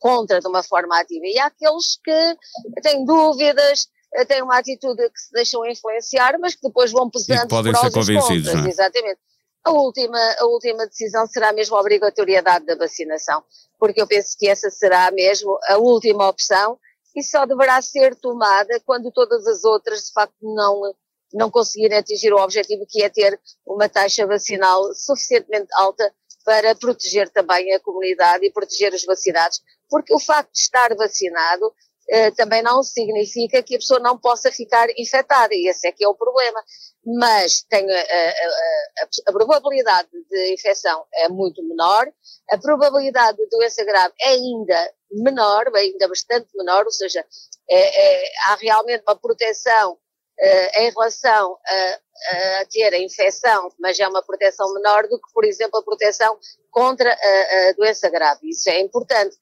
contra 0.00 0.40
de 0.40 0.48
uma 0.48 0.64
forma 0.64 0.98
ativa, 0.98 1.24
e 1.26 1.38
há 1.38 1.46
aqueles 1.46 1.96
que 2.04 2.36
têm 2.82 3.04
dúvidas, 3.04 3.86
têm 4.26 4.42
uma 4.42 4.58
atitude 4.58 5.08
que 5.10 5.20
se 5.20 5.32
deixam 5.32 5.64
influenciar, 5.64 6.36
mas 6.40 6.56
que 6.56 6.66
depois 6.66 6.90
vão 6.90 7.08
pesando 7.08 7.44
e 7.44 7.48
podem 7.48 7.74
ser 7.74 7.92
convencidos, 7.92 8.48
é? 8.48 8.68
exatamente. 8.68 9.20
A 9.66 9.72
última, 9.72 10.16
a 10.38 10.46
última 10.46 10.86
decisão 10.86 11.26
será 11.26 11.52
mesmo 11.52 11.74
a 11.74 11.80
obrigatoriedade 11.80 12.64
da 12.64 12.76
vacinação, 12.76 13.42
porque 13.80 14.00
eu 14.00 14.06
penso 14.06 14.38
que 14.38 14.48
essa 14.48 14.70
será 14.70 15.10
mesmo 15.10 15.58
a 15.68 15.76
última 15.76 16.28
opção 16.28 16.78
e 17.16 17.20
só 17.20 17.44
deverá 17.44 17.82
ser 17.82 18.14
tomada 18.14 18.78
quando 18.86 19.10
todas 19.10 19.44
as 19.44 19.64
outras 19.64 20.04
de 20.04 20.12
facto 20.12 20.36
não, 20.40 20.94
não 21.34 21.50
conseguirem 21.50 21.98
atingir 21.98 22.32
o 22.32 22.40
objetivo 22.40 22.86
que 22.88 23.02
é 23.02 23.08
ter 23.08 23.40
uma 23.66 23.88
taxa 23.88 24.24
vacinal 24.24 24.94
suficientemente 24.94 25.66
alta 25.74 26.14
para 26.44 26.72
proteger 26.76 27.28
também 27.30 27.74
a 27.74 27.80
comunidade 27.80 28.46
e 28.46 28.52
proteger 28.52 28.94
os 28.94 29.04
vacinados, 29.04 29.60
porque 29.90 30.14
o 30.14 30.20
facto 30.20 30.52
de 30.52 30.60
estar 30.60 30.94
vacinado 30.94 31.74
também 32.36 32.62
não 32.62 32.82
significa 32.82 33.62
que 33.62 33.74
a 33.74 33.78
pessoa 33.78 34.00
não 34.00 34.18
possa 34.18 34.52
ficar 34.52 34.86
infectada, 34.96 35.54
e 35.54 35.68
esse 35.68 35.88
é 35.88 35.92
que 35.92 36.04
é 36.04 36.08
o 36.08 36.14
problema. 36.14 36.62
Mas 37.18 37.62
tem 37.62 37.88
a, 37.90 37.98
a, 37.98 38.30
a, 39.02 39.08
a 39.28 39.32
probabilidade 39.32 40.08
de 40.30 40.54
infecção 40.54 41.04
é 41.14 41.28
muito 41.28 41.62
menor, 41.62 42.06
a 42.50 42.58
probabilidade 42.58 43.36
de 43.38 43.48
doença 43.48 43.84
grave 43.84 44.14
é 44.20 44.28
ainda 44.30 44.92
menor, 45.10 45.64
ainda 45.74 46.08
bastante 46.08 46.48
menor, 46.56 46.84
ou 46.84 46.92
seja, 46.92 47.24
é, 47.68 48.24
é, 48.24 48.32
há 48.46 48.54
realmente 48.56 49.02
uma 49.06 49.16
proteção 49.16 49.92
uh, 49.92 50.80
em 50.80 50.90
relação 50.90 51.58
a, 51.66 52.00
a, 52.60 52.64
ter 52.70 52.92
a 52.94 52.98
infecção, 52.98 53.72
mas 53.78 53.98
é 53.98 54.06
uma 54.06 54.22
proteção 54.22 54.72
menor 54.74 55.06
do 55.08 55.20
que, 55.20 55.32
por 55.32 55.44
exemplo, 55.44 55.78
a 55.78 55.82
proteção 55.82 56.38
contra 56.70 57.12
a, 57.12 57.68
a 57.68 57.72
doença 57.72 58.08
grave. 58.08 58.48
Isso 58.48 58.68
é 58.68 58.80
importante. 58.80 59.36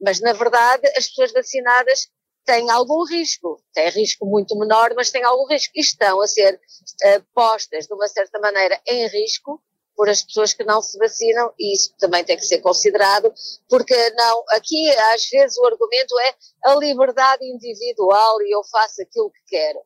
Mas, 0.00 0.20
na 0.20 0.32
verdade, 0.32 0.86
as 0.96 1.08
pessoas 1.08 1.32
vacinadas 1.32 2.08
têm 2.44 2.70
algum 2.70 3.04
risco. 3.04 3.60
Têm 3.72 3.90
risco 3.90 4.24
muito 4.26 4.56
menor, 4.58 4.92
mas 4.94 5.10
têm 5.10 5.24
algum 5.24 5.46
risco. 5.46 5.72
E 5.74 5.80
estão 5.80 6.20
a 6.20 6.26
ser 6.26 6.54
uh, 6.54 7.24
postas, 7.34 7.86
de 7.86 7.94
uma 7.94 8.08
certa 8.08 8.38
maneira, 8.38 8.80
em 8.86 9.06
risco 9.08 9.60
por 9.96 10.08
as 10.08 10.22
pessoas 10.22 10.52
que 10.52 10.62
não 10.62 10.82
se 10.82 10.98
vacinam 10.98 11.50
e 11.58 11.74
isso 11.74 11.92
também 11.98 12.22
tem 12.22 12.36
que 12.36 12.44
ser 12.44 12.58
considerado, 12.58 13.32
porque 13.68 13.94
não, 14.10 14.44
aqui 14.50 14.90
às 15.14 15.26
vezes 15.28 15.56
o 15.56 15.64
argumento 15.64 16.14
é 16.20 16.34
a 16.70 16.74
liberdade 16.74 17.44
individual 17.46 18.42
e 18.42 18.54
eu 18.54 18.62
faço 18.70 19.02
aquilo 19.02 19.30
que 19.30 19.40
quero. 19.48 19.78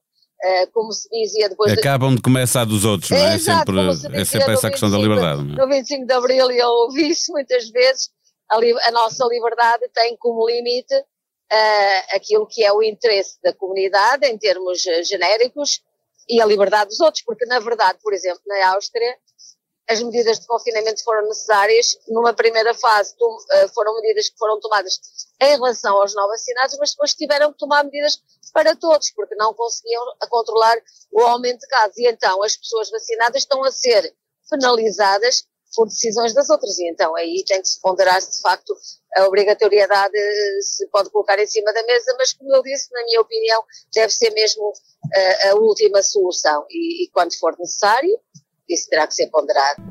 Uh, 0.43 0.73
como 0.73 0.91
se 0.91 1.07
dizia 1.11 1.51
depois. 1.51 1.71
Acabam 1.71 2.15
de 2.15 2.23
começar 2.23 2.65
dos 2.65 2.87
outros, 2.87 3.11
não 3.11 3.19
é? 3.19 3.33
é 3.33 3.35
exato, 3.35 3.73
sempre, 3.95 4.19
é 4.19 4.25
sempre 4.25 4.55
essa 4.55 4.71
questão 4.71 4.91
da 4.91 4.97
liberdade. 4.97 5.43
No 5.43 5.69
25 5.69 6.07
de 6.07 6.13
Abril 6.15 6.51
eu 6.51 6.67
ouvi 6.67 7.11
isso 7.11 7.31
muitas 7.31 7.69
vezes. 7.69 8.09
A, 8.51 8.57
a 8.57 8.91
nossa 8.91 9.25
liberdade 9.27 9.89
tem 9.95 10.17
como 10.17 10.49
limite 10.49 10.95
uh, 10.95 12.17
aquilo 12.17 12.47
que 12.47 12.65
é 12.65 12.73
o 12.73 12.83
interesse 12.83 13.41
da 13.43 13.53
comunidade 13.53 14.27
em 14.27 14.37
termos 14.37 14.85
uh, 14.85 15.05
genéricos 15.05 15.83
e 16.29 16.41
a 16.41 16.47
liberdade 16.47 16.91
dos 16.91 17.01
outros, 17.01 17.23
porque 17.25 17.47
na 17.47 17.59
verdade, 17.59 17.99
por 18.03 18.13
exemplo, 18.13 18.43
na 18.47 18.73
Áustria, 18.75 19.17
as 19.91 20.01
medidas 20.01 20.39
de 20.39 20.47
confinamento 20.47 21.03
foram 21.03 21.27
necessárias. 21.27 21.99
Numa 22.07 22.33
primeira 22.33 22.73
fase 22.75 23.13
eh, 23.51 23.69
foram 23.69 23.93
medidas 23.97 24.29
que 24.29 24.39
foram 24.39 24.61
tomadas 24.61 25.01
em 25.41 25.49
relação 25.57 26.01
aos 26.01 26.15
não 26.15 26.29
vacinados, 26.29 26.77
mas 26.79 26.93
depois 26.93 27.13
tiveram 27.13 27.53
que 27.53 27.59
tomar 27.59 27.83
medidas 27.83 28.23
para 28.53 28.77
todos, 28.77 29.11
porque 29.11 29.35
não 29.35 29.53
conseguiam 29.53 30.05
controlar 30.29 30.77
o 31.11 31.21
aumento 31.23 31.59
de 31.59 31.67
casos. 31.67 31.99
E 31.99 32.07
então 32.07 32.41
as 32.45 32.57
pessoas 32.57 32.89
vacinadas 32.89 33.43
estão 33.43 33.65
a 33.65 33.73
ser 33.73 34.15
penalizadas 34.49 35.45
por 35.75 35.87
decisões 35.87 36.35
das 36.35 36.49
outras. 36.51 36.79
E 36.79 36.91
então 36.91 37.15
aí 37.17 37.45
tem 37.47 37.61
que 37.61 37.69
se 37.69 37.81
ponderar 37.81 38.21
se 38.21 38.37
de 38.37 38.41
facto 38.41 38.77
a 39.17 39.27
obrigatoriedade 39.27 40.17
eh, 40.17 40.63
se 40.63 40.87
pode 40.89 41.11
colocar 41.11 41.39
em 41.39 41.47
cima 41.47 41.73
da 41.73 41.83
mesa, 41.83 42.15
mas 42.19 42.33
como 42.33 42.55
eu 42.55 42.63
disse, 42.63 42.93
na 42.93 43.05
minha 43.05 43.21
opinião, 43.21 43.63
deve 43.95 44.13
ser 44.13 44.31
mesmo 44.31 44.73
a, 45.15 45.19
eh, 45.19 45.49
a 45.51 45.55
última 45.57 46.03
solução. 46.03 46.65
E, 46.71 47.05
e 47.05 47.09
quando 47.09 47.37
for 47.39 47.57
necessário, 47.59 48.19
isso 48.69 48.89
terá 48.89 49.07
que 49.07 49.15
ser 49.15 49.29
ponderado. 49.29 49.83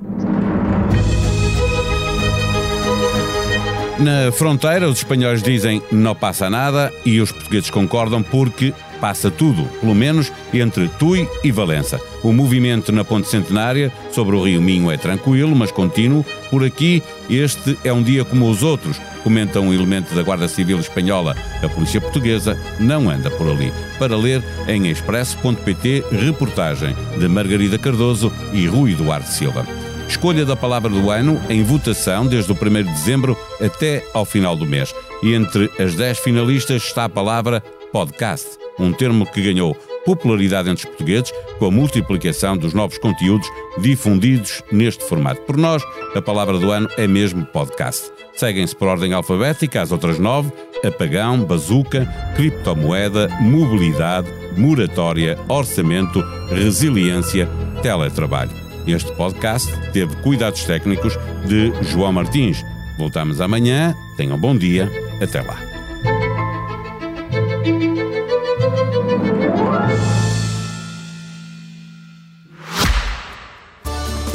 Na 4.00 4.32
fronteira, 4.32 4.88
os 4.88 5.00
espanhóis 5.00 5.44
dizem 5.44 5.84
não 5.92 6.16
passa 6.16 6.50
nada 6.50 6.94
e 7.06 7.20
os 7.20 7.34
portugueses 7.34 7.70
concordam 7.70 8.24
porque 8.24 8.74
passa 9.00 9.32
tudo, 9.32 9.64
pelo 9.80 9.96
menos 9.96 10.32
entre 10.54 10.88
Tui 10.88 11.28
e 11.44 11.52
Valença. 11.52 12.00
O 12.24 12.34
movimento 12.34 12.92
na 12.92 13.04
Ponte 13.04 13.28
Centenária 13.28 13.92
sobre 14.12 14.36
o 14.36 14.44
Rio 14.44 14.62
Minho 14.62 14.92
é 14.92 14.98
tranquilo, 14.98 15.56
mas 15.56 15.72
contínuo. 15.72 16.26
Por 16.50 16.64
aqui, 16.64 17.02
este 17.30 17.78
é 17.84 17.94
um 17.94 18.04
dia 18.04 18.26
como 18.26 18.50
os 18.50 18.64
outros, 18.64 19.00
comenta 19.24 19.60
um 19.60 19.74
elemento 19.74 20.14
da 20.14 20.24
Guarda 20.24 20.48
Civil 20.48 20.80
Espanhola. 20.80 21.36
A 21.64 21.70
polícia 21.70 22.02
portuguesa 22.02 22.60
não 22.80 23.10
anda 23.10 23.30
por 23.32 23.50
ali. 23.50 23.72
Para 23.98 24.18
ler 24.18 24.44
em 24.68 24.88
expresso.pt, 24.88 26.04
reportagem 26.12 26.96
de 27.18 27.28
Margarida 27.28 27.78
Cardoso 27.78 28.32
e 28.54 28.68
Rui 28.68 28.96
Duarte 28.96 29.30
Silva. 29.30 29.66
Escolha 30.10 30.44
da 30.44 30.56
palavra 30.56 30.90
do 30.90 31.12
ano 31.12 31.40
em 31.50 31.64
votação 31.64 32.26
desde 32.26 32.52
o 32.52 32.56
1 32.56 32.84
de 32.84 32.92
dezembro 32.92 33.38
até 33.64 34.04
ao 34.12 34.26
final 34.26 34.56
do 34.56 34.66
mês. 34.66 34.94
E 35.22 35.34
entre 35.34 35.70
as 35.80 35.94
10 35.94 36.20
finalistas 36.20 36.84
está 36.84 37.06
a 37.06 37.10
palavra 37.10 37.64
podcast, 37.92 38.59
um 38.80 38.92
termo 38.94 39.26
que 39.26 39.42
ganhou 39.42 39.76
popularidade 40.06 40.70
entre 40.70 40.86
os 40.86 40.90
portugueses 40.90 41.32
com 41.58 41.66
a 41.66 41.72
multiplicação 41.72 42.58
dos 42.58 42.74
novos 42.74 42.98
conteúdos 42.98 43.48
difundidos 43.78 44.64
neste 44.72 45.04
formato. 45.04 45.42
Por 45.42 45.58
nós, 45.58 45.84
a 46.16 46.22
palavra 46.22 46.58
do 46.58 46.72
ano 46.72 46.90
é 46.98 47.08
mesmo 47.08 47.46
podcast. 47.46 48.12
Seguem-se 48.34 48.76
por 48.76 48.88
ordem 48.88 49.14
alfabética 49.14 49.82
as 49.82 49.92
outras 49.92 50.18
nove: 50.18 50.52
apagão, 50.84 51.44
bazuca, 51.44 52.08
criptomoeda, 52.36 53.28
mobilidade, 53.42 54.30
moratória, 54.58 55.38
orçamento, 55.48 56.22
resiliência, 56.50 57.48
teletrabalho. 57.82 58.52
Este 58.88 59.12
podcast 59.12 59.72
teve 59.92 60.16
cuidados 60.24 60.64
técnicos 60.64 61.18
de 61.46 61.72
João 61.84 62.14
Martins. 62.14 62.64
Voltamos 62.98 63.40
amanhã. 63.40 63.94
Tenham 64.18 64.40
bom 64.40 64.56
dia. 64.58 64.90
Até 65.22 65.42
lá. 65.42 65.69